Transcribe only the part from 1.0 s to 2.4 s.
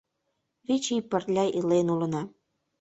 пырля илен улына.